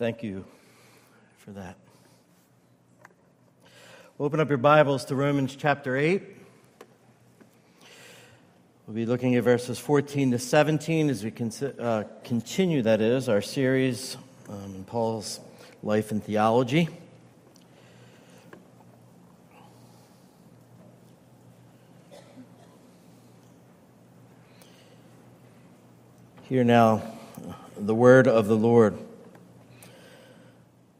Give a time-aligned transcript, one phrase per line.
[0.00, 0.46] Thank you
[1.36, 1.76] for that.
[4.18, 6.22] Open up your Bibles to Romans chapter 8.
[8.86, 13.28] We'll be looking at verses 14 to 17 as we con- uh, continue, that is,
[13.28, 14.16] our series
[14.48, 15.38] um, Paul's
[15.82, 16.88] life and theology.
[26.44, 27.02] Hear now
[27.76, 28.96] the word of the Lord.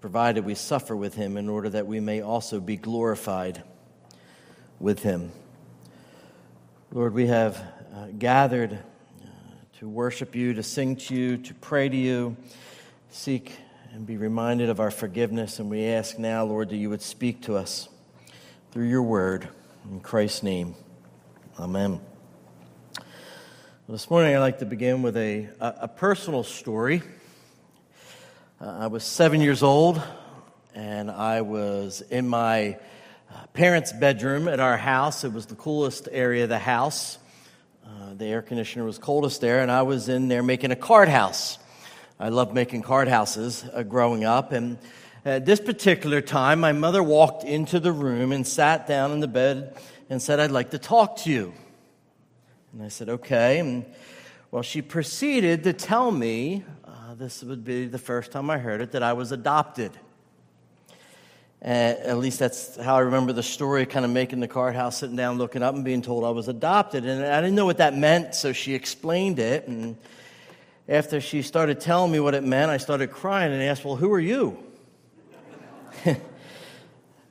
[0.00, 3.62] provided we suffer with him in order that we may also be glorified
[4.78, 5.32] with him.
[6.92, 7.56] Lord, we have
[7.94, 9.26] uh, gathered uh,
[9.78, 12.36] to worship you, to sing to you, to pray to you,
[13.10, 13.52] seek
[13.92, 15.58] and be reminded of our forgiveness.
[15.58, 17.88] And we ask now, Lord, that you would speak to us
[18.70, 19.48] through your word.
[19.90, 20.74] In Christ's name,
[21.58, 22.00] amen.
[22.94, 27.02] Well, this morning, I'd like to begin with a, a, a personal story.
[28.58, 30.02] Uh, I was seven years old,
[30.74, 32.78] and I was in my
[33.30, 35.24] uh, parents' bedroom at our house.
[35.24, 37.18] It was the coolest area of the house.
[37.84, 41.10] Uh, the air conditioner was coldest there, and I was in there making a card
[41.10, 41.58] house.
[42.18, 44.78] I loved making card houses uh, growing up, and
[45.26, 49.28] at this particular time, my mother walked into the room and sat down in the
[49.28, 49.76] bed
[50.08, 51.52] and said, I'd like to talk to you.
[52.72, 53.58] And I said, okay.
[53.58, 53.84] And
[54.50, 56.64] well, she proceeded to tell me
[57.18, 59.92] this would be the first time I heard it, that I was adopted.
[61.64, 64.98] Uh, at least that's how I remember the story, kind of making the card house,
[64.98, 67.06] sitting down, looking up, and being told I was adopted.
[67.06, 69.66] And I didn't know what that meant, so she explained it.
[69.66, 69.96] And
[70.88, 74.12] after she started telling me what it meant, I started crying and asked, Well, who
[74.12, 74.58] are you?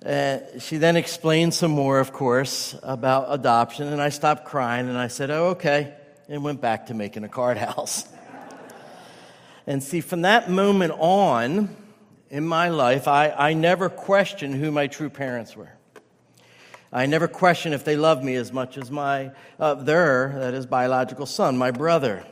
[0.03, 4.97] uh, she then explained some more, of course, about adoption, and I stopped crying and
[4.97, 5.93] I said, Oh, okay,
[6.27, 8.07] and went back to making a card house.
[9.67, 11.75] And see, from that moment on
[12.29, 15.71] in my life, I, I never questioned who my true parents were.
[16.93, 20.65] I never questioned if they loved me as much as my, uh, their, that is,
[20.65, 22.25] biological son, my brother.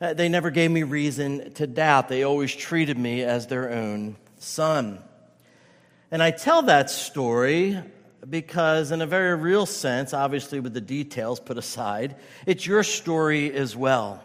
[0.00, 2.08] Uh, they never gave me reason to doubt.
[2.08, 5.00] They always treated me as their own son.
[6.10, 7.80] And I tell that story
[8.28, 13.52] because, in a very real sense, obviously with the details put aside, it's your story
[13.52, 14.24] as well.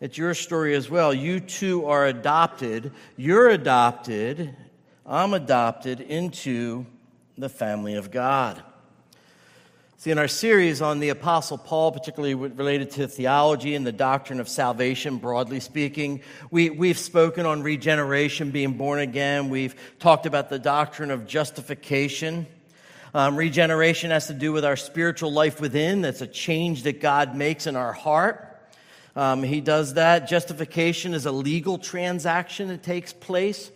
[0.00, 1.12] It's your story as well.
[1.12, 2.92] You too are adopted.
[3.18, 4.56] You're adopted.
[5.04, 6.86] I'm adopted into
[7.36, 8.62] the family of God.
[9.98, 14.40] See, in our series on the Apostle Paul, particularly related to theology and the doctrine
[14.40, 19.50] of salvation, broadly speaking, we, we've spoken on regeneration, being born again.
[19.50, 22.46] We've talked about the doctrine of justification.
[23.12, 26.00] Um, regeneration has to do with our spiritual life within.
[26.00, 28.49] That's a change that God makes in our heart.
[29.16, 30.28] Um, he does that.
[30.28, 33.70] Justification is a legal transaction that takes place.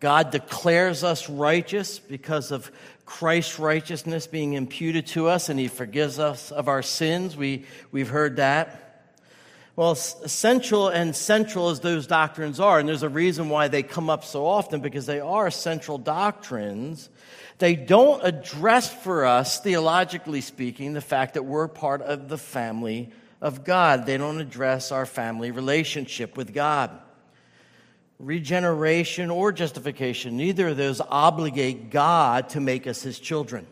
[0.00, 2.70] God declares us righteous because of
[3.06, 7.36] Christ's righteousness being imputed to us, and He forgives us of our sins.
[7.36, 8.82] We, we've heard that.
[9.76, 14.10] Well, essential and central as those doctrines are, and there's a reason why they come
[14.10, 17.10] up so often because they are central doctrines,
[17.58, 23.10] they don't address for us, theologically speaking, the fact that we're part of the family
[23.40, 24.06] of God.
[24.06, 26.90] They don't address our family relationship with God.
[28.18, 33.66] Regeneration or justification, neither of those obligate God to make us his children.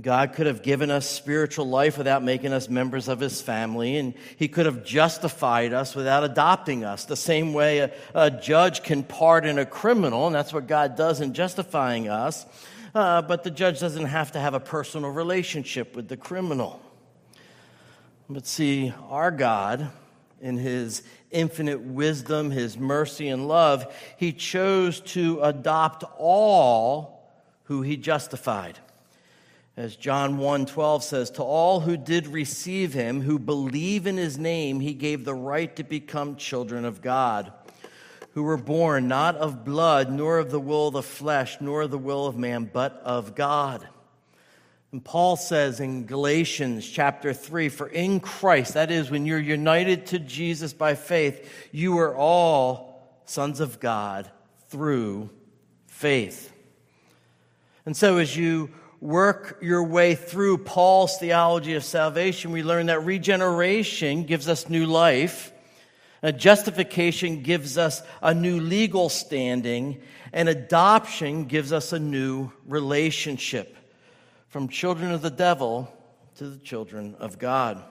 [0.00, 4.14] God could have given us spiritual life without making us members of his family, and
[4.36, 7.04] he could have justified us without adopting us.
[7.04, 11.20] The same way a, a judge can pardon a criminal, and that's what God does
[11.20, 12.46] in justifying us,
[12.94, 16.80] uh, but the judge doesn't have to have a personal relationship with the criminal.
[18.32, 19.90] But see, our God,
[20.40, 27.28] in his infinite wisdom, his mercy, and love, he chose to adopt all
[27.64, 28.78] who he justified.
[29.76, 34.78] As John 1:12 says, to all who did receive him, who believe in his name,
[34.78, 37.52] he gave the right to become children of God,
[38.34, 41.90] who were born not of blood, nor of the will of the flesh, nor of
[41.90, 43.88] the will of man, but of God.
[44.92, 50.06] And Paul says in Galatians chapter 3 For in Christ, that is, when you're united
[50.06, 54.30] to Jesus by faith, you are all sons of God
[54.68, 55.30] through
[55.86, 56.52] faith.
[57.86, 58.70] And so, as you
[59.00, 64.86] work your way through Paul's theology of salvation, we learn that regeneration gives us new
[64.86, 65.52] life,
[66.36, 70.02] justification gives us a new legal standing,
[70.32, 73.76] and adoption gives us a new relationship
[74.50, 75.92] from children of the devil
[76.36, 77.82] to the children of God.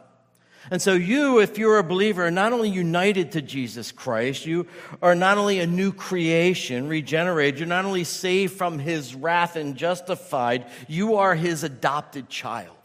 [0.69, 4.67] And so, you, if you're a believer, are not only united to Jesus Christ, you
[5.01, 9.77] are not only a new creation, regenerated, you're not only saved from his wrath and
[9.77, 12.75] justified, you are his adopted child.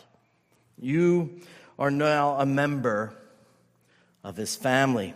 [0.79, 1.41] You
[1.77, 3.13] are now a member
[4.23, 5.13] of his family.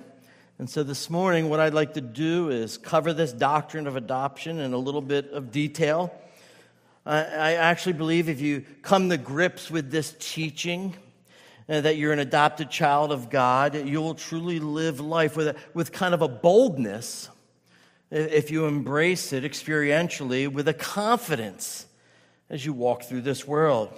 [0.59, 4.59] And so, this morning, what I'd like to do is cover this doctrine of adoption
[4.59, 6.13] in a little bit of detail.
[7.15, 10.95] I actually believe if you come to grips with this teaching,
[11.69, 15.57] uh, that you're an adopted child of God, you will truly live life with, a,
[15.75, 17.29] with kind of a boldness
[18.11, 21.87] if you embrace it experientially with a confidence
[22.49, 23.89] as you walk through this world.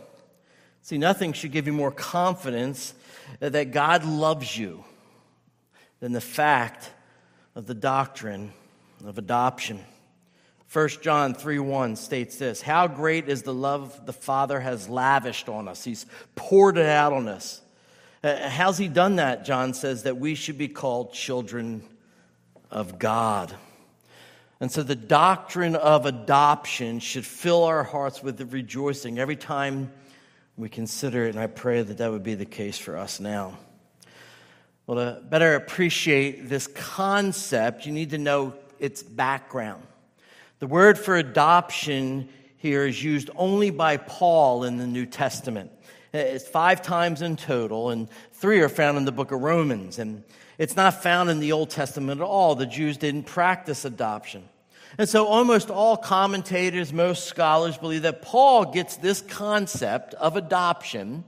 [0.82, 2.94] See, nothing should give you more confidence
[3.38, 4.84] that God loves you
[6.00, 6.90] than the fact
[7.54, 8.52] of the doctrine
[9.04, 9.80] of adoption.
[10.72, 15.48] 1 John 3 1 states this How great is the love the Father has lavished
[15.48, 15.82] on us?
[15.82, 16.06] He's
[16.36, 17.60] poured it out on us.
[18.22, 19.44] Uh, how's he done that?
[19.44, 21.82] John says that we should be called children
[22.70, 23.52] of God.
[24.60, 29.90] And so the doctrine of adoption should fill our hearts with rejoicing every time
[30.56, 31.30] we consider it.
[31.30, 33.58] And I pray that that would be the case for us now.
[34.86, 39.82] Well, to better appreciate this concept, you need to know its background.
[40.60, 42.28] The word for adoption
[42.58, 45.70] here is used only by Paul in the New Testament.
[46.12, 49.98] It's five times in total, and three are found in the book of Romans.
[49.98, 50.22] And
[50.58, 52.54] it's not found in the Old Testament at all.
[52.56, 54.50] The Jews didn't practice adoption.
[54.98, 61.24] And so almost all commentators, most scholars believe that Paul gets this concept of adoption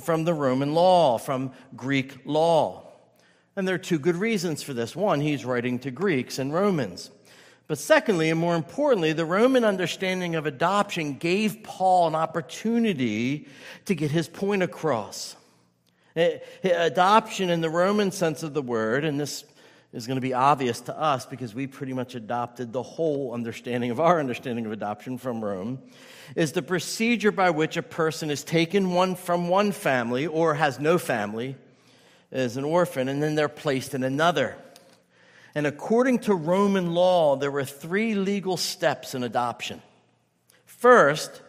[0.00, 2.88] from the Roman law, from Greek law.
[3.54, 4.96] And there are two good reasons for this.
[4.96, 7.12] One, he's writing to Greeks and Romans.
[7.72, 13.48] But secondly, and more importantly, the Roman understanding of adoption gave Paul an opportunity
[13.86, 15.36] to get his point across.
[16.14, 19.44] Eh, eh, adoption in the Roman sense of the word, and this
[19.94, 23.90] is going to be obvious to us because we pretty much adopted the whole understanding
[23.90, 25.78] of our understanding of adoption from Rome,
[26.36, 30.78] is the procedure by which a person is taken one from one family or has
[30.78, 31.56] no family
[32.30, 34.58] as an orphan, and then they're placed in another.
[35.54, 39.82] And according to Roman law, there were three legal steps in adoption.
[40.64, 41.42] First,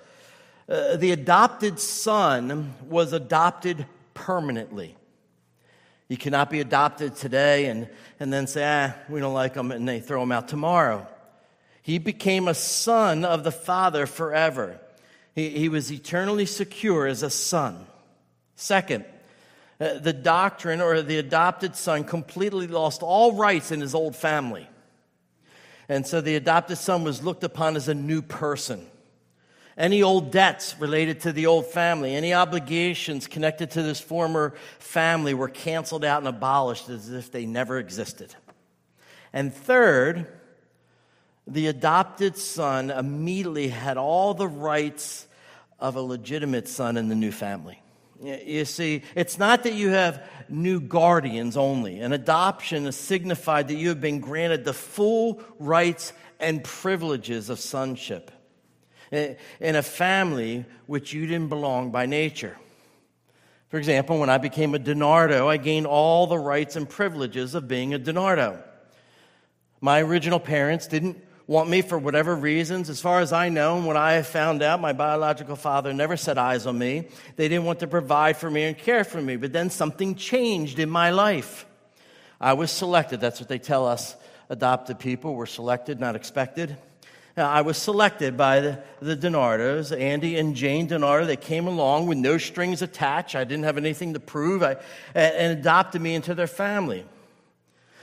[0.67, 4.95] uh, the adopted son was adopted permanently.
[6.09, 7.89] You cannot be adopted today and,
[8.19, 11.07] and then say, ah, we don't like him, and they throw him out tomorrow.
[11.81, 14.79] He became a son of the Father forever.
[15.33, 17.87] He, he was eternally secure as a son.
[18.55, 19.05] Second,
[19.83, 24.67] uh, the doctrine or the adopted son completely lost all rights in his old family.
[25.89, 28.87] And so the adopted son was looked upon as a new person.
[29.77, 35.33] Any old debts related to the old family, any obligations connected to this former family
[35.33, 38.33] were canceled out and abolished as if they never existed.
[39.33, 40.27] And third,
[41.45, 45.27] the adopted son immediately had all the rights
[45.77, 47.82] of a legitimate son in the new family.
[48.21, 51.99] You see, it's not that you have new guardians only.
[51.99, 57.59] An adoption is signified that you have been granted the full rights and privileges of
[57.59, 58.31] sonship
[59.11, 59.37] in
[59.75, 62.57] a family which you didn't belong by nature.
[63.69, 67.67] For example, when I became a DiNardo, I gained all the rights and privileges of
[67.67, 68.61] being a DiNardo.
[69.81, 72.89] My original parents didn't want me for whatever reasons.
[72.89, 76.17] As far as I know, and what I have found out, my biological father never
[76.17, 77.07] set eyes on me.
[77.35, 79.35] They didn't want to provide for me and care for me.
[79.35, 81.65] But then something changed in my life.
[82.39, 83.19] I was selected.
[83.21, 84.15] That's what they tell us
[84.49, 85.35] adopted people.
[85.35, 86.77] We're selected, not expected.
[87.35, 91.25] Now, I was selected by the, the DiNardos, Andy and Jane DiNardo.
[91.25, 93.35] They came along with no strings attached.
[93.35, 94.77] I didn't have anything to prove, I,
[95.15, 97.05] and adopted me into their family.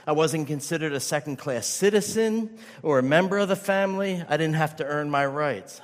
[0.05, 4.23] I wasn't considered a second class citizen or a member of the family.
[4.27, 5.81] I didn't have to earn my rights.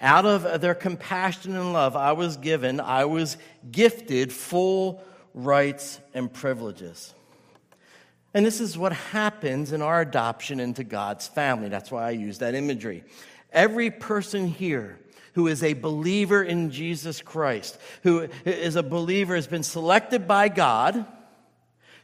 [0.00, 3.36] Out of their compassion and love, I was given, I was
[3.70, 5.02] gifted full
[5.34, 7.14] rights and privileges.
[8.34, 11.70] And this is what happens in our adoption into God's family.
[11.70, 13.04] That's why I use that imagery.
[13.50, 14.98] Every person here
[15.32, 20.48] who is a believer in Jesus Christ, who is a believer, has been selected by
[20.48, 21.06] God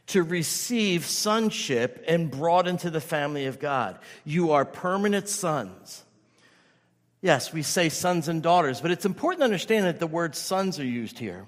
[0.07, 3.97] to receive sonship and brought into the family of God.
[4.25, 6.03] You are permanent sons.
[7.21, 10.77] Yes, we say sons and daughters, but it's important to understand that the word sons
[10.79, 11.47] are used here.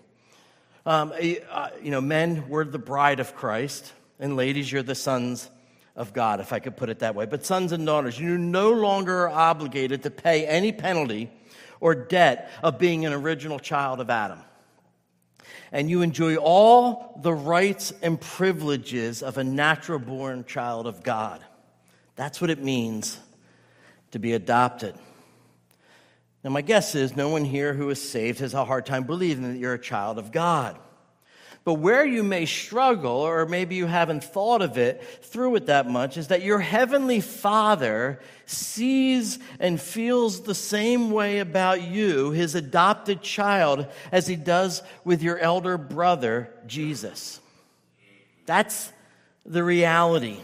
[0.85, 5.49] Um, uh, you know, men, we're the bride of Christ, and ladies, you're the sons
[5.95, 7.25] of God, if I could put it that way.
[7.25, 11.29] But sons and daughters, you no longer are obligated to pay any penalty
[11.79, 14.39] or debt of being an original child of Adam.
[15.71, 21.43] And you enjoy all the rights and privileges of a natural born child of God.
[22.15, 23.19] That's what it means
[24.11, 24.95] to be adopted.
[26.43, 29.51] Now, my guess is no one here who is saved has a hard time believing
[29.51, 30.77] that you're a child of God.
[31.65, 35.89] But where you may struggle, or maybe you haven't thought of it through it that
[35.89, 42.53] much, is that your heavenly Father sees and feels the same way about you, his
[42.53, 47.39] adopted child, as he does with your elder brother, Jesus.
[48.45, 48.93] That's
[49.43, 50.37] the reality.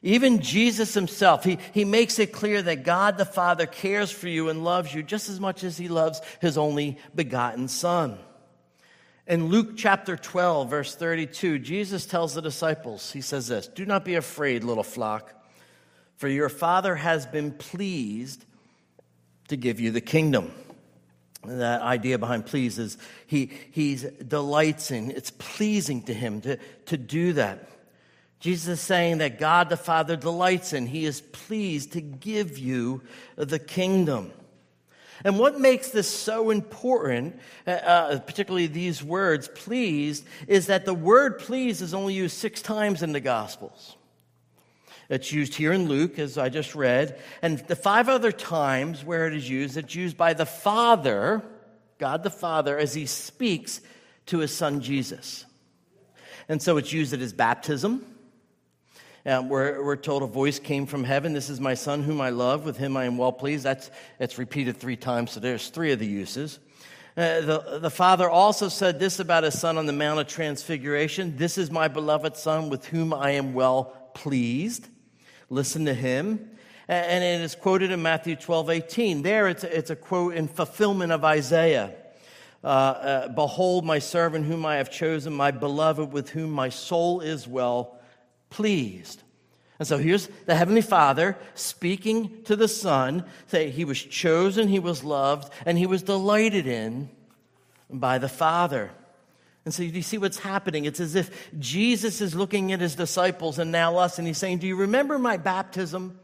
[0.00, 4.48] Even Jesus himself, he, he makes it clear that God the Father cares for you
[4.48, 8.16] and loves you just as much as he loves his only begotten Son.
[9.30, 14.04] In Luke chapter 12, verse 32, Jesus tells the disciples, He says this Do not
[14.04, 15.32] be afraid, little flock,
[16.16, 18.44] for your Father has been pleased
[19.46, 20.50] to give you the kingdom.
[21.44, 26.96] That idea behind please is he, he delights in, it's pleasing to him to, to
[26.96, 27.70] do that.
[28.40, 33.02] Jesus is saying that God the Father delights in, He is pleased to give you
[33.36, 34.32] the kingdom.
[35.24, 40.94] And what makes this so important, uh, uh, particularly these words, pleased, is that the
[40.94, 43.96] word pleased is only used six times in the Gospels.
[45.10, 49.26] It's used here in Luke, as I just read, and the five other times where
[49.26, 51.42] it is used, it's used by the Father,
[51.98, 53.80] God the Father, as He speaks
[54.26, 55.44] to His Son Jesus.
[56.48, 58.06] And so it's used at His baptism.
[59.26, 61.34] Um, we're, we're told a voice came from heaven.
[61.34, 62.64] This is my son whom I love.
[62.64, 63.64] With him I am well pleased.
[63.64, 66.58] That's, it's repeated three times, so there's three of the uses.
[67.18, 71.36] Uh, the, the father also said this about his son on the Mount of Transfiguration
[71.36, 74.88] This is my beloved son with whom I am well pleased.
[75.50, 76.50] Listen to him.
[76.88, 79.22] And it is quoted in Matthew 12, 18.
[79.22, 81.92] There it's a, it's a quote in fulfillment of Isaiah.
[82.64, 87.20] Uh, uh, Behold, my servant whom I have chosen, my beloved with whom my soul
[87.20, 87.99] is well
[88.50, 89.22] pleased.
[89.78, 94.78] And so here's the Heavenly Father speaking to the Son, say he was chosen, he
[94.78, 97.08] was loved, and he was delighted in
[97.88, 98.90] by the Father.
[99.64, 100.84] And so you see what's happening?
[100.84, 104.58] It's as if Jesus is looking at his disciples and now us, and he's saying,
[104.58, 106.18] Do you remember my baptism?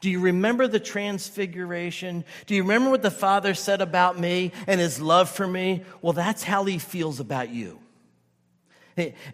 [0.00, 2.24] Do you remember the transfiguration?
[2.46, 5.84] Do you remember what the Father said about me and his love for me?
[6.02, 7.78] Well, that's how he feels about you.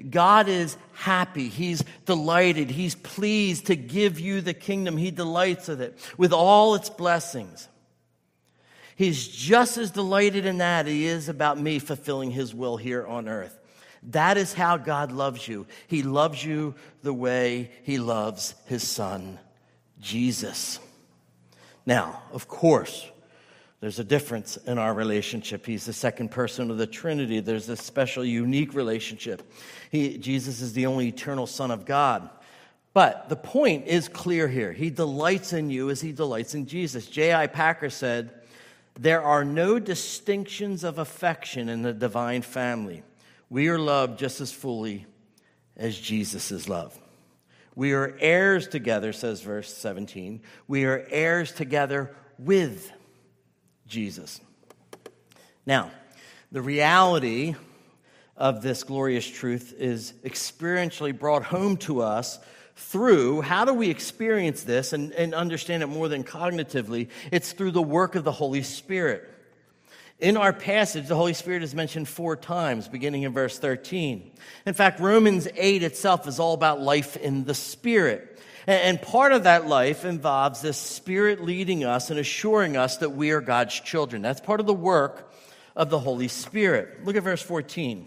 [0.08, 1.48] God is happy.
[1.48, 2.70] He's delighted.
[2.70, 4.96] He's pleased to give you the kingdom.
[4.96, 7.68] He delights with it, with all its blessings.
[8.96, 13.28] He's just as delighted in that he is about me fulfilling his will here on
[13.28, 13.58] earth.
[14.04, 15.66] That is how God loves you.
[15.86, 19.38] He loves you the way he loves his son,
[20.00, 20.78] Jesus.
[21.86, 23.06] Now, of course,
[23.80, 25.64] there's a difference in our relationship.
[25.64, 27.40] He's the second person of the Trinity.
[27.40, 29.42] There's a special, unique relationship.
[29.90, 32.28] He, Jesus is the only eternal Son of God.
[32.92, 34.72] But the point is clear here.
[34.72, 37.06] He delights in you as he delights in Jesus.
[37.06, 37.46] J.I.
[37.46, 38.32] Packer said,
[38.98, 43.02] There are no distinctions of affection in the divine family.
[43.48, 45.06] We are loved just as fully
[45.76, 46.98] as Jesus is loved.
[47.74, 50.42] We are heirs together, says verse 17.
[50.68, 52.92] We are heirs together with
[53.90, 54.40] Jesus.
[55.66, 55.90] Now,
[56.50, 57.56] the reality
[58.36, 62.38] of this glorious truth is experientially brought home to us
[62.76, 67.08] through how do we experience this and, and understand it more than cognitively?
[67.30, 69.28] It's through the work of the Holy Spirit.
[70.20, 74.30] In our passage, the Holy Spirit is mentioned four times, beginning in verse 13.
[74.66, 78.38] In fact, Romans 8 itself is all about life in the Spirit.
[78.66, 83.30] And part of that life involves this Spirit leading us and assuring us that we
[83.30, 84.20] are God's children.
[84.20, 85.32] That's part of the work
[85.74, 87.06] of the Holy Spirit.
[87.06, 88.06] Look at verse 14.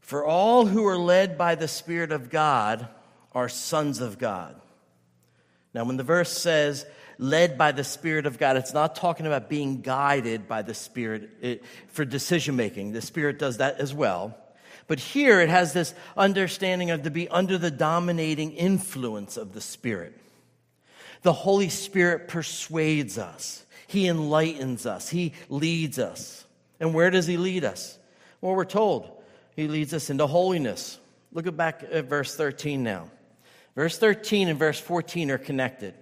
[0.00, 2.86] For all who are led by the Spirit of God
[3.32, 4.54] are sons of God.
[5.72, 6.86] Now, when the verse says,
[7.18, 11.30] led by the Spirit of God, it's not talking about being guided by the Spirit
[11.40, 12.92] it, for decision making.
[12.92, 14.36] The Spirit does that as well.
[14.86, 19.60] But here it has this understanding of to be under the dominating influence of the
[19.60, 20.14] Spirit.
[21.22, 26.44] The Holy Spirit persuades us, He enlightens us, He leads us.
[26.78, 27.98] And where does He lead us?
[28.40, 29.10] Well, we're told
[29.56, 30.98] He leads us into holiness.
[31.32, 33.10] Look back at verse 13 now.
[33.74, 35.94] Verse 13 and verse 14 are connected.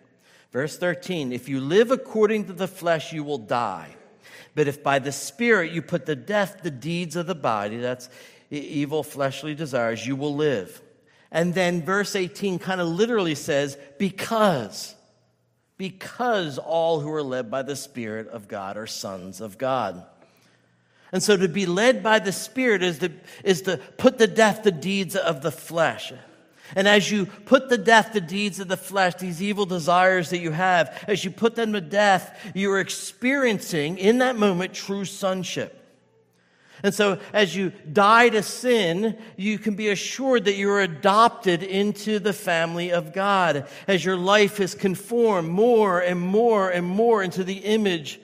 [0.55, 3.95] Verse 13 If you live according to the flesh, you will die.
[4.55, 8.09] But if by the Spirit you put to death the deeds of the body, that's
[8.51, 10.81] evil fleshly desires, you will live.
[11.33, 14.95] And then verse 18 kind of literally says, because,
[15.77, 20.07] because all who are led by the Spirit of God are sons of God.
[21.11, 23.11] And so to be led by the Spirit is to,
[23.43, 26.13] is to put to death the deeds of the flesh.
[26.75, 30.39] And as you put to death the deeds of the flesh, these evil desires that
[30.39, 35.05] you have, as you put them to death, you are experiencing in that moment true
[35.05, 35.81] sonship.
[36.83, 41.63] And so, as you die to sin, you can be assured that you are adopted
[41.63, 47.23] into the family of God as your life is conformed more and more and more
[47.23, 48.21] into the image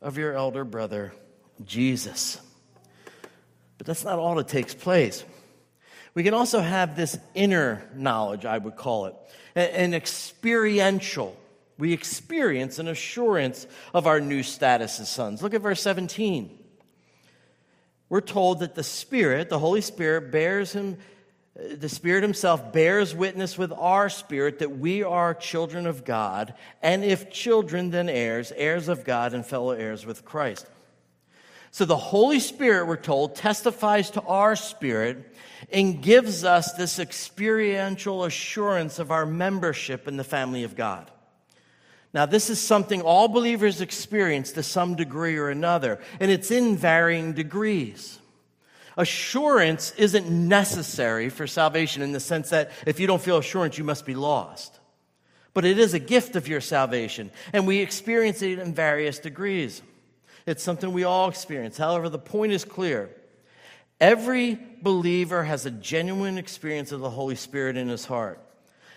[0.00, 1.14] of your elder brother,
[1.64, 2.40] Jesus.
[3.78, 5.24] But that's not all that takes place.
[6.16, 9.14] We can also have this inner knowledge, I would call it,
[9.54, 11.36] an experiential.
[11.76, 15.42] We experience an assurance of our new status as sons.
[15.42, 16.58] Look at verse 17
[18.08, 20.96] we're told that the Spirit, the Holy Spirit, bears him,
[21.58, 26.54] uh, the Spirit Himself bears witness with our spirit that we are children of God,
[26.82, 30.66] and if children, then heirs, heirs of God, and fellow heirs with Christ.
[31.76, 35.34] So the Holy Spirit, we're told, testifies to our spirit
[35.70, 41.10] and gives us this experiential assurance of our membership in the family of God.
[42.14, 46.78] Now, this is something all believers experience to some degree or another, and it's in
[46.78, 48.20] varying degrees.
[48.96, 53.84] Assurance isn't necessary for salvation in the sense that if you don't feel assurance, you
[53.84, 54.80] must be lost.
[55.52, 59.82] But it is a gift of your salvation, and we experience it in various degrees.
[60.46, 61.76] It's something we all experience.
[61.76, 63.10] However, the point is clear.
[64.00, 68.40] Every believer has a genuine experience of the Holy Spirit in his heart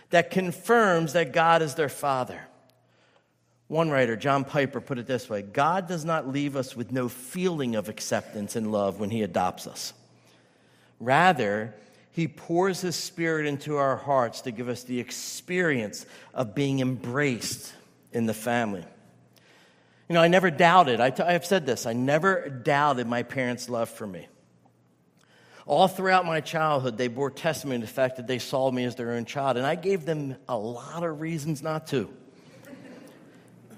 [0.10, 2.42] that confirms that God is their Father.
[3.68, 7.08] One writer, John Piper, put it this way God does not leave us with no
[7.08, 9.94] feeling of acceptance and love when He adopts us.
[11.00, 11.76] Rather,
[12.12, 17.72] He pours His Spirit into our hearts to give us the experience of being embraced
[18.12, 18.84] in the family.
[20.10, 23.22] You know, I never doubted, I, t- I have said this, I never doubted my
[23.22, 24.28] parents' love for me.
[25.68, 28.96] All throughout my childhood, they bore testimony to the fact that they saw me as
[28.96, 32.10] their own child, and I gave them a lot of reasons not to.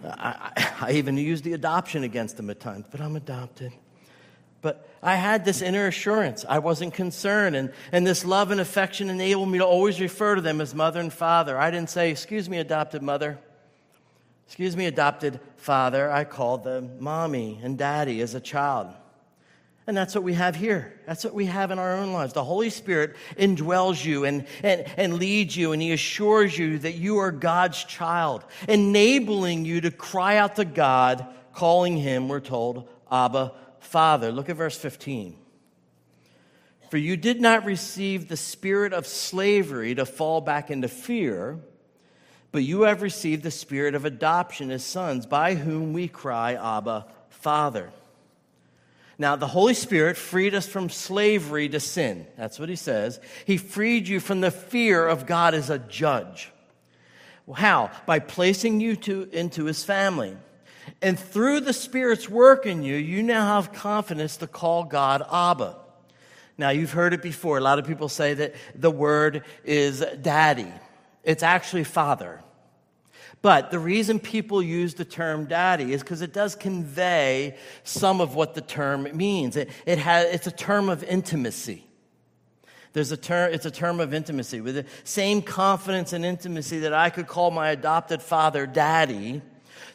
[0.06, 3.74] I, I even used the adoption against them at times, but I'm adopted.
[4.62, 6.46] But I had this inner assurance.
[6.48, 7.56] I wasn't concerned.
[7.56, 11.00] And, and this love and affection enabled me to always refer to them as mother
[11.00, 11.58] and father.
[11.58, 13.40] I didn't say, Excuse me, adopted mother.
[14.52, 16.12] Excuse me, adopted father.
[16.12, 18.88] I called them mommy and daddy as a child.
[19.88, 21.00] And that's what we have here.
[21.08, 22.34] That's what we have in our own lives.
[22.34, 26.96] The Holy Spirit indwells you and, and, and leads you, and He assures you that
[26.96, 32.90] you are God's child, enabling you to cry out to God, calling Him, we're told,
[33.10, 34.34] Abba, Father.
[34.34, 35.38] Look at verse 15.
[36.90, 41.62] For you did not receive the spirit of slavery to fall back into fear,
[42.52, 47.06] but you have received the spirit of adoption as sons, by whom we cry, Abba,
[47.30, 47.92] Father.
[49.18, 52.26] Now, the Holy Spirit freed us from slavery to sin.
[52.38, 53.20] That's what he says.
[53.46, 56.52] He freed you from the fear of God as a judge.
[57.54, 57.92] How?
[58.06, 60.36] By placing you to, into his family.
[61.02, 65.76] And through the Spirit's work in you, you now have confidence to call God Abba.
[66.58, 67.58] Now, you've heard it before.
[67.58, 70.72] A lot of people say that the word is daddy,
[71.24, 72.42] it's actually father.
[73.42, 78.36] But the reason people use the term daddy is because it does convey some of
[78.36, 79.58] what the term means.
[79.58, 81.86] It, it has, it's a term of intimacy.
[82.94, 84.62] There's a term, it's a term of intimacy.
[84.62, 89.42] With the same confidence and intimacy that I could call my adopted father daddy,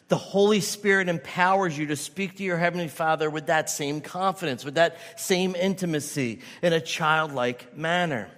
[0.09, 4.65] the Holy Spirit empowers you to speak to your Heavenly Father with that same confidence,
[4.65, 8.29] with that same intimacy in a childlike manner.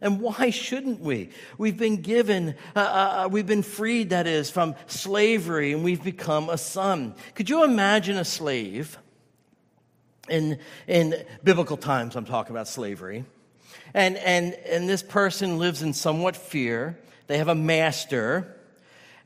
[0.00, 1.28] And why shouldn't we?
[1.58, 6.02] We've been given, uh, uh, uh, we've been freed, that is, from slavery, and we've
[6.02, 7.14] become a son.
[7.34, 8.98] Could you imagine a slave?
[10.28, 13.24] In, in biblical times, I'm talking about slavery.
[13.92, 16.98] And, and, and this person lives in somewhat fear.
[17.26, 18.56] They have a master.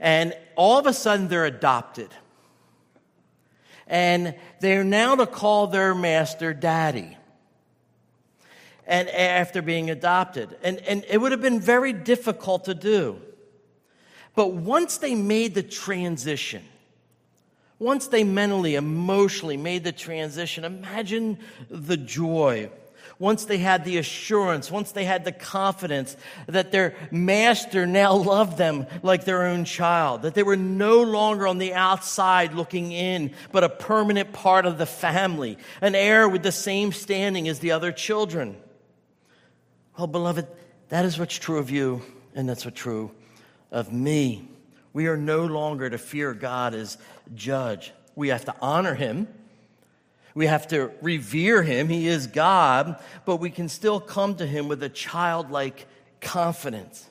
[0.01, 2.09] And all of a sudden, they're adopted.
[3.87, 7.17] And they're now to call their master daddy
[8.87, 10.57] and after being adopted.
[10.63, 13.21] And, and it would have been very difficult to do.
[14.35, 16.63] But once they made the transition,
[17.79, 21.39] once they mentally, emotionally made the transition, imagine
[21.71, 22.71] the joy.
[23.19, 26.17] once they had the assurance, once they had the confidence
[26.47, 31.47] that their master now loved them like their own child, that they were no longer
[31.47, 36.43] on the outside looking in, but a permanent part of the family, an heir with
[36.43, 38.57] the same standing as the other children.
[39.97, 40.47] Well, beloved,
[40.89, 42.03] that is what's true of you,
[42.35, 43.11] and that's what's true
[43.71, 44.49] of me.
[44.93, 46.99] We are no longer to fear God as
[47.35, 47.93] judge.
[48.15, 49.29] We have to honor him
[50.35, 51.89] we have to revere him.
[51.89, 55.87] He is God, but we can still come to him with a childlike
[56.21, 57.09] confidence.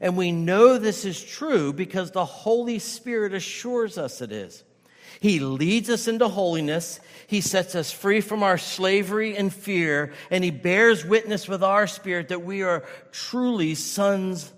[0.00, 4.62] And we know this is true because the Holy Spirit assures us it is.
[5.20, 6.98] He leads us into holiness.
[7.26, 11.86] He sets us free from our slavery and fear, and He bears witness with our
[11.86, 14.50] spirit that we are truly sons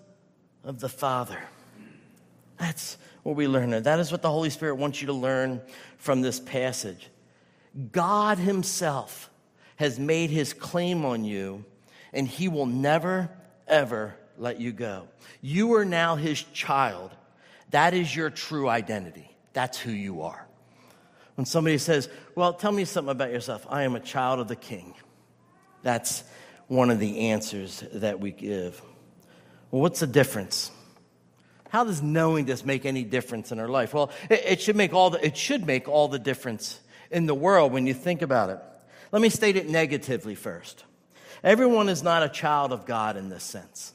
[0.63, 1.39] of the Father.
[2.59, 3.71] That's what we learn.
[3.71, 5.61] That is what the Holy Spirit wants you to learn
[5.99, 7.09] from this passage.
[7.91, 9.31] God Himself
[9.77, 11.65] has made His claim on you,
[12.13, 13.31] and He will never,
[13.67, 15.09] ever let you go.
[15.41, 17.11] You are now His child.
[17.71, 19.29] That is your true identity.
[19.55, 20.47] That's who you are.
[21.35, 24.57] When somebody says, Well, tell me something about yourself, I am a child of the
[24.57, 24.95] King.
[25.83, 26.25] That's
[26.69, 28.81] one of the answers that we give.
[29.71, 30.71] Well, what's the difference?
[31.71, 33.95] How does knowing this make any difference in our life?
[33.95, 36.79] Well, it, it should make all the, it should make all the difference
[37.11, 38.59] in the world when you think about it.
[39.11, 40.85] Let me state it negatively first.
[41.43, 43.95] Everyone is not a child of God in this sense.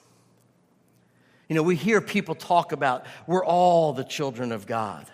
[1.48, 5.06] You know, we hear people talk about we're all the children of God.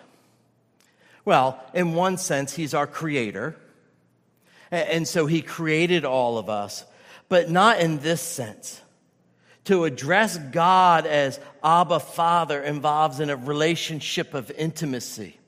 [1.24, 3.56] Well, in one sense, He's our creator.
[4.70, 6.84] And so He created all of us,
[7.28, 8.80] but not in this sense.
[9.64, 15.38] To address God as Abba Father involves in a relationship of intimacy.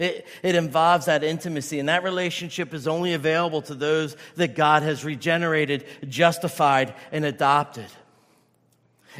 [0.00, 4.82] It, it involves that intimacy, and that relationship is only available to those that God
[4.82, 7.86] has regenerated, justified, and adopted.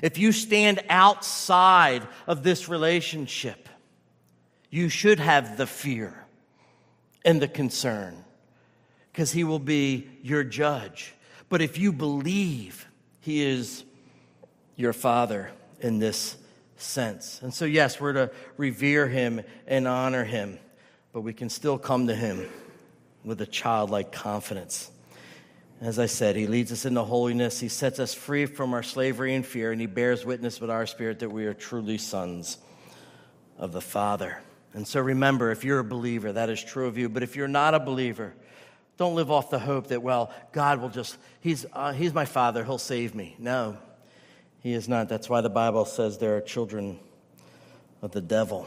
[0.02, 3.68] If you stand outside of this relationship,
[4.72, 6.24] you should have the fear
[7.24, 8.24] and the concern
[9.12, 11.14] because he will be your judge.
[11.48, 12.88] But if you believe
[13.20, 13.84] he is
[14.74, 16.36] your father in this
[16.76, 17.40] sense.
[17.42, 20.58] And so, yes, we're to revere him and honor him
[21.12, 22.48] but we can still come to Him
[23.24, 24.90] with a childlike confidence.
[25.80, 27.60] As I said, He leads us into holiness.
[27.60, 30.86] He sets us free from our slavery and fear, and He bears witness with our
[30.86, 32.58] spirit that we are truly sons
[33.58, 34.38] of the Father.
[34.74, 37.08] And so remember, if you're a believer, that is true of you.
[37.08, 38.32] But if you're not a believer,
[38.96, 42.64] don't live off the hope that, well, God will just, He's, uh, he's my Father,
[42.64, 43.36] He'll save me.
[43.38, 43.76] No,
[44.60, 45.08] He is not.
[45.08, 46.98] That's why the Bible says there are children
[48.00, 48.66] of the devil.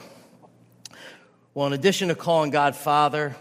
[1.54, 3.36] Well, in addition to calling God Father,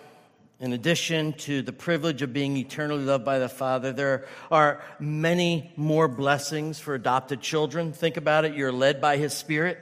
[0.60, 5.72] in addition to the privilege of being eternally loved by the Father, there are many
[5.76, 7.92] more blessings for adopted children.
[7.92, 8.54] Think about it.
[8.54, 9.78] You're led by His Spirit.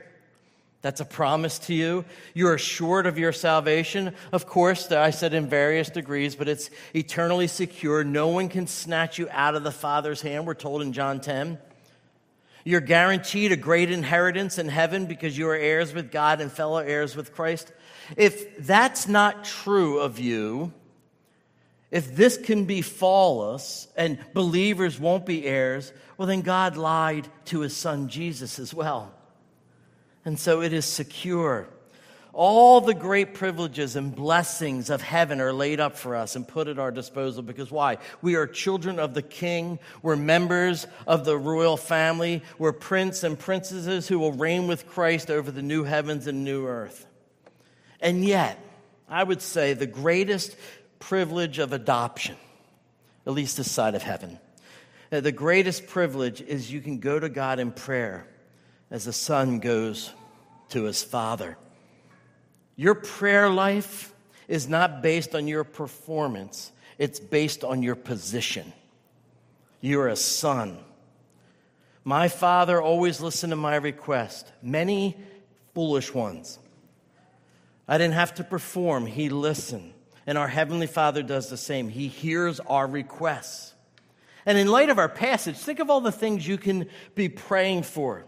[0.82, 2.04] That's a promise to you.
[2.34, 4.14] You're assured of your salvation.
[4.32, 8.02] Of course, I said in various degrees, but it's eternally secure.
[8.02, 11.58] No one can snatch you out of the Father's hand, we're told in John 10.
[12.64, 16.78] You're guaranteed a great inheritance in heaven because you are heirs with God and fellow
[16.78, 17.72] heirs with Christ.
[18.16, 20.72] If that's not true of you,
[21.90, 27.60] if this can befall us and believers won't be heirs, well, then God lied to
[27.60, 29.12] his son Jesus as well.
[30.24, 31.68] And so it is secure.
[32.32, 36.66] All the great privileges and blessings of heaven are laid up for us and put
[36.66, 37.98] at our disposal because why?
[38.22, 39.78] We are children of the king.
[40.00, 42.42] We're members of the royal family.
[42.58, 46.66] We're prince and princesses who will reign with Christ over the new heavens and new
[46.66, 47.04] earth.
[48.00, 48.58] And yet,
[49.08, 50.56] I would say the greatest
[51.00, 52.36] privilege of adoption,
[53.26, 54.38] at least this side of heaven,
[55.12, 58.26] uh, the greatest privilege is you can go to God in prayer
[58.92, 60.12] as a son goes
[60.68, 61.56] to his father.
[62.76, 64.12] Your prayer life
[64.46, 68.72] is not based on your performance, it's based on your position.
[69.80, 70.78] You're a son.
[72.04, 75.16] My father always listened to my request, many
[75.74, 76.58] foolish ones.
[77.88, 79.94] I didn't have to perform, He listened.
[80.26, 81.88] And our Heavenly Father does the same.
[81.88, 83.74] He hears our requests.
[84.44, 87.84] And in light of our passage, think of all the things you can be praying
[87.84, 88.24] for.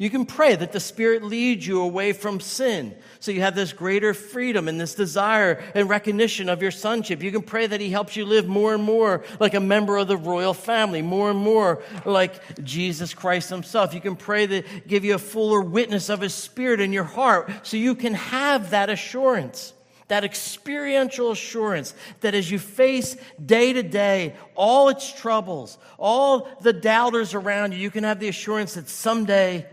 [0.00, 2.96] You can pray that the Spirit leads you away from sin.
[3.18, 7.22] So you have this greater freedom and this desire and recognition of your sonship.
[7.22, 10.08] You can pray that He helps you live more and more like a member of
[10.08, 13.92] the royal family, more and more like Jesus Christ Himself.
[13.92, 17.50] You can pray that give you a fuller witness of His Spirit in your heart
[17.62, 19.74] so you can have that assurance
[20.08, 26.72] that experiential assurance that as you face day to day all its troubles, all the
[26.72, 29.64] doubters around you, you can have the assurance that someday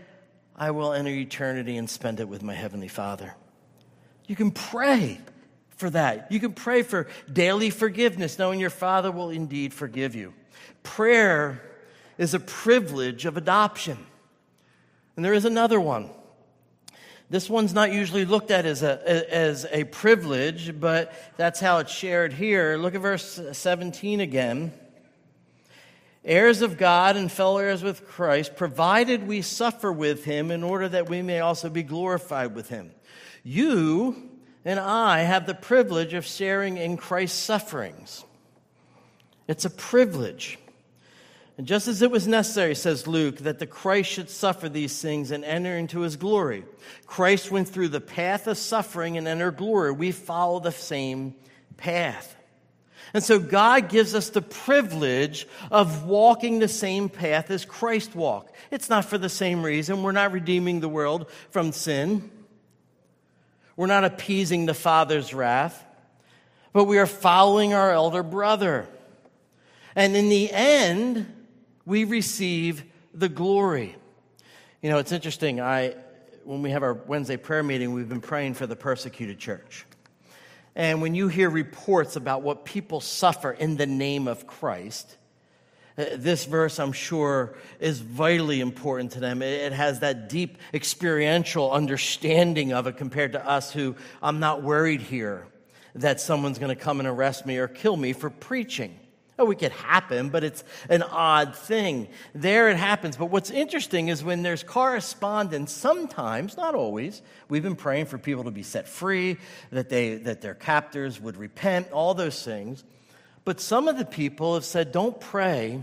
[0.58, 3.34] I will enter eternity and spend it with my Heavenly Father.
[4.26, 5.20] You can pray
[5.70, 6.32] for that.
[6.32, 10.34] You can pray for daily forgiveness, knowing your Father will indeed forgive you.
[10.82, 11.62] Prayer
[12.18, 13.98] is a privilege of adoption.
[15.14, 16.10] And there is another one.
[17.30, 21.92] This one's not usually looked at as a, as a privilege, but that's how it's
[21.92, 22.76] shared here.
[22.76, 24.72] Look at verse 17 again.
[26.24, 30.88] Heirs of God and fellow heirs with Christ, provided we suffer with him in order
[30.88, 32.90] that we may also be glorified with him.
[33.44, 34.30] You
[34.64, 38.24] and I have the privilege of sharing in Christ's sufferings.
[39.46, 40.58] It's a privilege.
[41.56, 45.30] And just as it was necessary, says Luke, that the Christ should suffer these things
[45.30, 46.64] and enter into his glory.
[47.06, 49.90] Christ went through the path of suffering and entered glory.
[49.90, 51.34] We follow the same
[51.76, 52.36] path.
[53.14, 58.54] And so God gives us the privilege of walking the same path as Christ walked.
[58.70, 60.02] It's not for the same reason.
[60.02, 62.30] We're not redeeming the world from sin.
[63.76, 65.84] We're not appeasing the Father's wrath,
[66.72, 68.88] but we are following our elder brother.
[69.94, 71.32] And in the end,
[71.86, 73.96] we receive the glory.
[74.82, 75.60] You know, it's interesting.
[75.60, 75.94] I,
[76.44, 79.86] when we have our Wednesday prayer meeting, we've been praying for the persecuted church.
[80.78, 85.16] And when you hear reports about what people suffer in the name of Christ,
[85.98, 89.42] uh, this verse, I'm sure, is vitally important to them.
[89.42, 95.02] It has that deep experiential understanding of it compared to us who I'm not worried
[95.02, 95.48] here
[95.96, 99.00] that someone's going to come and arrest me or kill me for preaching.
[99.38, 102.08] Oh, it could happen, but it's an odd thing.
[102.34, 103.16] There it happens.
[103.16, 108.44] But what's interesting is when there's correspondence, sometimes, not always, we've been praying for people
[108.44, 109.38] to be set free,
[109.70, 112.82] that, they, that their captors would repent, all those things.
[113.44, 115.82] But some of the people have said, don't pray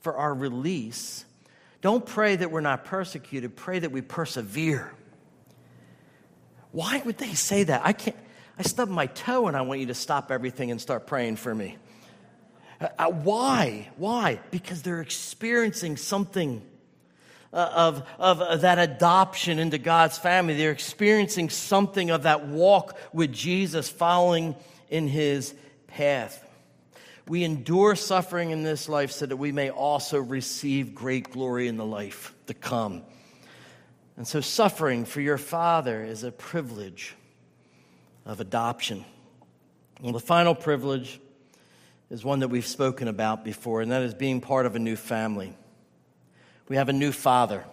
[0.00, 1.24] for our release.
[1.80, 3.56] Don't pray that we're not persecuted.
[3.56, 4.92] Pray that we persevere.
[6.72, 7.82] Why would they say that?
[7.84, 8.16] I can't.
[8.58, 11.54] I stubbed my toe and I want you to stop everything and start praying for
[11.54, 11.78] me.
[12.82, 13.88] Uh, uh, why?
[13.96, 14.40] Why?
[14.50, 16.62] Because they're experiencing something
[17.52, 20.54] uh, of, of uh, that adoption into God's family.
[20.54, 24.56] They're experiencing something of that walk with Jesus, following
[24.90, 25.54] in his
[25.86, 26.44] path.
[27.28, 31.76] We endure suffering in this life so that we may also receive great glory in
[31.76, 33.02] the life to come.
[34.16, 37.14] And so, suffering for your Father is a privilege
[38.26, 39.04] of adoption.
[40.00, 41.20] Well, the final privilege
[42.12, 44.96] is one that we've spoken about before, and that is being part of a new
[44.96, 45.56] family.
[46.68, 47.64] We have a new father,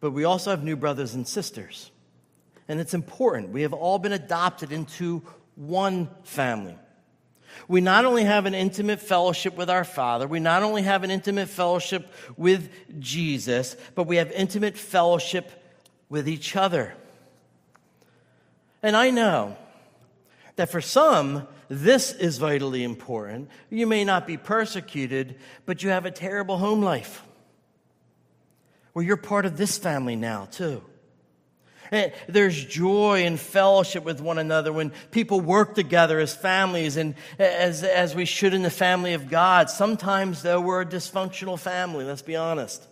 [0.00, 1.90] but we also have new brothers and sisters.
[2.68, 3.50] And it's important.
[3.50, 5.22] We have all been adopted into
[5.56, 6.74] one family.
[7.66, 11.10] We not only have an intimate fellowship with our Father, we not only have an
[11.10, 15.50] intimate fellowship with Jesus, but we have intimate fellowship
[16.08, 16.94] with each other.
[18.82, 19.56] And I know
[20.56, 23.50] that for some, this is vitally important.
[23.70, 27.22] You may not be persecuted, but you have a terrible home life.
[28.94, 30.82] Well, you're part of this family now, too.
[31.90, 37.14] And there's joy and fellowship with one another when people work together as families and
[37.38, 39.70] as, as we should in the family of God.
[39.70, 42.86] Sometimes, though, we're a dysfunctional family, let's be honest.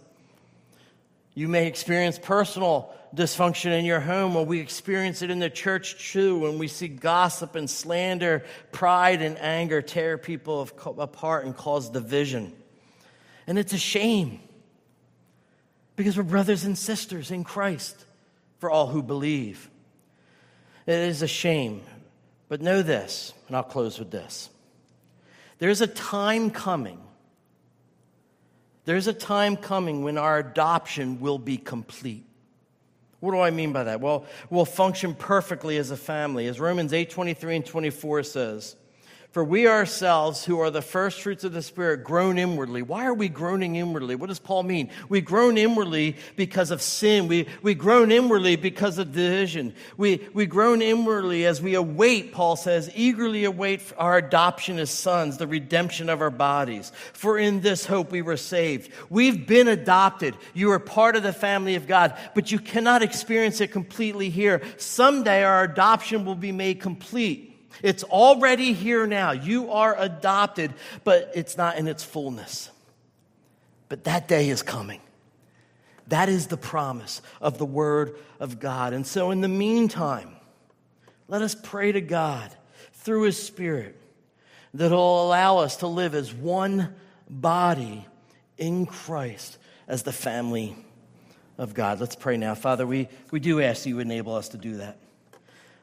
[1.34, 6.12] You may experience personal dysfunction in your home, or we experience it in the church
[6.12, 11.90] too, when we see gossip and slander, pride and anger tear people apart and cause
[11.90, 12.52] division.
[13.46, 14.40] And it's a shame
[15.96, 18.04] because we're brothers and sisters in Christ
[18.58, 19.70] for all who believe.
[20.86, 21.82] It is a shame,
[22.48, 24.50] but know this, and I'll close with this.
[25.58, 27.00] There's a time coming
[28.86, 32.25] there's a time coming when our adoption will be complete.
[33.20, 34.00] What do I mean by that?
[34.00, 36.46] Well, we'll function perfectly as a family.
[36.46, 38.76] As Romans 8 23 and 24 says,
[39.36, 42.80] for we ourselves, who are the first fruits of the Spirit, groan inwardly.
[42.80, 44.14] Why are we groaning inwardly?
[44.14, 44.88] What does Paul mean?
[45.10, 47.28] We groan inwardly because of sin.
[47.28, 49.74] We, we groan inwardly because of division.
[49.98, 55.36] We, we groan inwardly as we await, Paul says, eagerly await our adoption as sons,
[55.36, 56.90] the redemption of our bodies.
[57.12, 58.90] For in this hope we were saved.
[59.10, 60.34] We've been adopted.
[60.54, 64.62] You are part of the family of God, but you cannot experience it completely here.
[64.78, 67.52] Someday our adoption will be made complete.
[67.82, 69.32] It's already here now.
[69.32, 72.70] You are adopted, but it's not in its fullness.
[73.88, 75.00] But that day is coming.
[76.08, 78.92] That is the promise of the Word of God.
[78.92, 80.36] And so, in the meantime,
[81.28, 82.54] Let us pray to God
[82.92, 84.00] through His Spirit
[84.74, 86.94] that will allow us to live as one
[87.28, 88.06] body
[88.58, 89.58] in Christ
[89.88, 90.76] as the family
[91.58, 92.00] of God.
[92.00, 92.54] Let's pray now.
[92.54, 94.98] Father, we, we do ask you enable us to do that.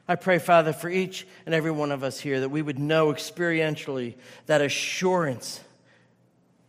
[0.06, 3.12] I pray, Father, for each and every one of us here that we would know
[3.12, 4.14] experientially
[4.46, 5.60] that assurance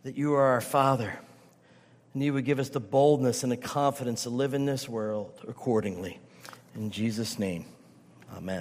[0.04, 1.18] that you are our Father.
[2.14, 5.32] And you would give us the boldness and the confidence to live in this world
[5.46, 6.18] accordingly.
[6.74, 7.66] In Jesus' name,
[8.34, 8.54] amen.